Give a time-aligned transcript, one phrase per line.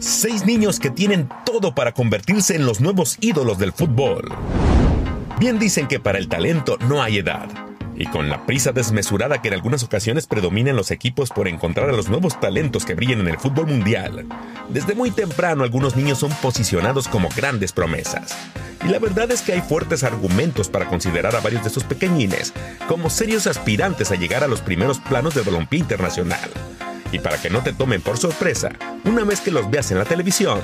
[0.00, 4.34] Seis niños que tienen todo para convertirse en los nuevos ídolos del fútbol.
[5.38, 7.50] Bien dicen que para el talento no hay edad.
[7.96, 11.92] Y con la prisa desmesurada que en algunas ocasiones predominan los equipos por encontrar a
[11.92, 14.24] los nuevos talentos que brillan en el fútbol mundial,
[14.70, 18.34] desde muy temprano algunos niños son posicionados como grandes promesas.
[18.82, 22.54] Y la verdad es que hay fuertes argumentos para considerar a varios de estos pequeñines
[22.88, 26.50] como serios aspirantes a llegar a los primeros planos del balompié internacional.
[27.12, 28.70] Y para que no te tomen por sorpresa,
[29.04, 30.60] una vez que los veas en la televisión,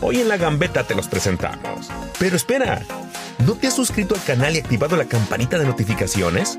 [0.00, 1.90] hoy en la gambeta te los presentamos.
[2.18, 2.82] Pero espera,
[3.46, 6.58] ¿no te has suscrito al canal y activado la campanita de notificaciones?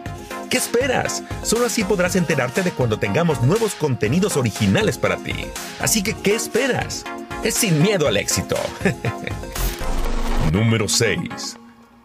[0.50, 1.24] ¿Qué esperas?
[1.44, 5.34] Solo así podrás enterarte de cuando tengamos nuevos contenidos originales para ti.
[5.80, 7.04] Así que, ¿qué esperas?
[7.44, 8.56] Es sin miedo al éxito.
[10.54, 11.58] Número 6.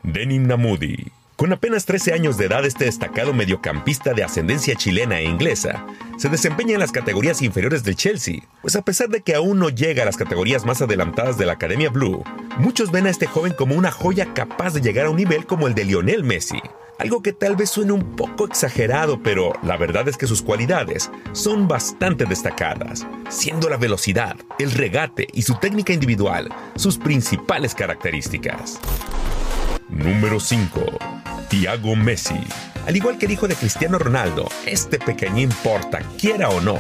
[0.03, 1.20] Denim Namudi.
[1.41, 5.87] Con apenas 13 años de edad, este destacado mediocampista de ascendencia chilena e inglesa
[6.19, 9.71] se desempeña en las categorías inferiores del Chelsea, pues a pesar de que aún no
[9.71, 12.23] llega a las categorías más adelantadas de la Academia Blue,
[12.59, 15.67] muchos ven a este joven como una joya capaz de llegar a un nivel como
[15.67, 16.61] el de Lionel Messi.
[16.99, 21.11] Algo que tal vez suene un poco exagerado, pero la verdad es que sus cualidades
[21.33, 28.79] son bastante destacadas, siendo la velocidad, el regate y su técnica individual sus principales características.
[29.89, 31.20] Número 5.
[31.51, 32.41] Thiago Messi.
[32.87, 36.79] Al igual que el hijo de Cristiano Ronaldo, este pequeñín porta, quiera o no,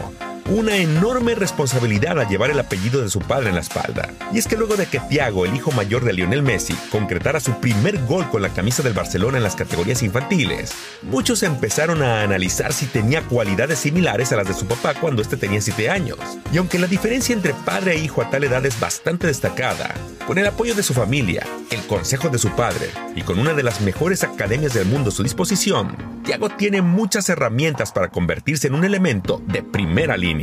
[0.50, 4.12] una enorme responsabilidad al llevar el apellido de su padre en la espalda.
[4.32, 7.52] Y es que luego de que Thiago, el hijo mayor de Lionel Messi, concretara su
[7.60, 12.72] primer gol con la camisa del Barcelona en las categorías infantiles, muchos empezaron a analizar
[12.72, 16.18] si tenía cualidades similares a las de su papá cuando este tenía 7 años.
[16.52, 19.94] Y aunque la diferencia entre padre e hijo a tal edad es bastante destacada,
[20.26, 23.62] con el apoyo de su familia, el consejo de su padre y con una de
[23.62, 28.74] las mejores academias del mundo a su disposición, Thiago tiene muchas herramientas para convertirse en
[28.74, 30.39] un elemento de primera línea.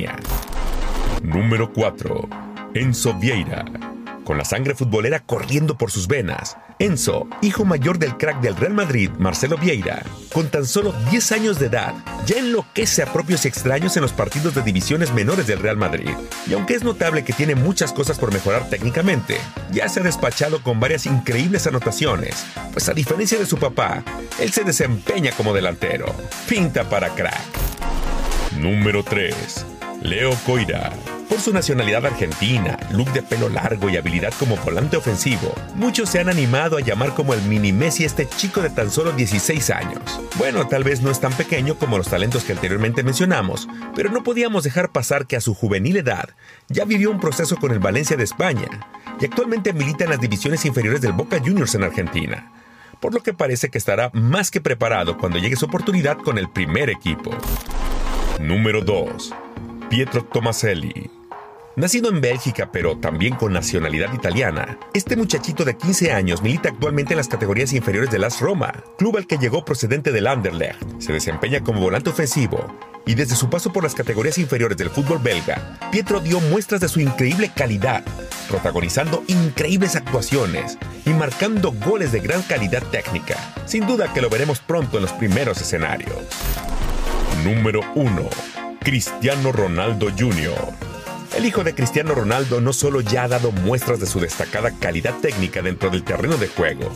[1.23, 2.29] Número 4.
[2.75, 3.65] Enzo Vieira.
[4.23, 8.73] Con la sangre futbolera corriendo por sus venas, Enzo, hijo mayor del crack del Real
[8.73, 10.03] Madrid, Marcelo Vieira,
[10.33, 14.11] con tan solo 10 años de edad, ya enloquece a propios y extraños en los
[14.11, 16.11] partidos de divisiones menores del Real Madrid.
[16.45, 19.37] Y aunque es notable que tiene muchas cosas por mejorar técnicamente,
[19.71, 24.03] ya se ha despachado con varias increíbles anotaciones, pues a diferencia de su papá,
[24.39, 26.13] él se desempeña como delantero.
[26.47, 27.41] Pinta para crack.
[28.59, 29.76] Número 3.
[30.01, 30.93] Leo Coira.
[31.27, 36.19] Por su nacionalidad argentina, look de pelo largo y habilidad como volante ofensivo, muchos se
[36.19, 40.01] han animado a llamar como el mini Messi este chico de tan solo 16 años.
[40.35, 44.23] Bueno, tal vez no es tan pequeño como los talentos que anteriormente mencionamos, pero no
[44.23, 46.29] podíamos dejar pasar que a su juvenil edad
[46.69, 48.67] ya vivió un proceso con el Valencia de España
[49.19, 52.51] y actualmente milita en las divisiones inferiores del Boca Juniors en Argentina
[52.99, 56.49] por lo que parece que estará más que preparado cuando llegue su oportunidad con el
[56.49, 57.29] primer equipo.
[58.39, 59.33] Número 2.
[59.89, 61.09] Pietro Tomaselli.
[61.77, 67.13] Nacido en Bélgica, pero también con nacionalidad italiana, este muchachito de 15 años milita actualmente
[67.13, 70.81] en las categorías inferiores de las Roma, club al que llegó procedente del Anderlecht.
[70.99, 72.67] Se desempeña como volante ofensivo
[73.05, 76.89] y desde su paso por las categorías inferiores del fútbol belga, Pietro dio muestras de
[76.89, 78.03] su increíble calidad,
[78.49, 83.37] protagonizando increíbles actuaciones y marcando goles de gran calidad técnica.
[83.65, 86.17] Sin duda que lo veremos pronto en los primeros escenarios.
[87.45, 88.56] Número 1.
[88.87, 90.73] Cristiano Ronaldo Jr.
[91.35, 95.13] El hijo de Cristiano Ronaldo no solo ya ha dado muestras de su destacada calidad
[95.15, 96.89] técnica dentro del terreno de juego,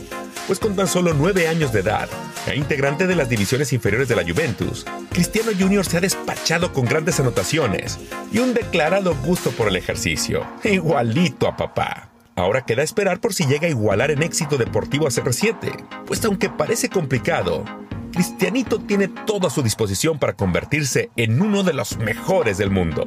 [0.46, 2.08] pues con tan solo nueve años de edad
[2.46, 5.84] e integrante de las divisiones inferiores de la Juventus, Cristiano Jr.
[5.84, 7.98] se ha despachado con grandes anotaciones
[8.32, 12.08] y un declarado gusto por el ejercicio, igualito a papá.
[12.36, 16.48] Ahora queda esperar por si llega a igualar en éxito deportivo a CR7, pues aunque
[16.48, 17.66] parece complicado,
[18.12, 23.06] Cristianito tiene todo a su disposición para convertirse en uno de los mejores del mundo.